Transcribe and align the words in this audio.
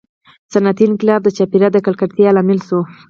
•صنعتي 0.53 0.83
انقلاب 0.87 1.21
د 1.23 1.29
چاپېریال 1.37 1.71
د 1.73 1.77
ککړتیا 1.85 2.29
لامل 2.35 2.59
شو. 2.67 2.79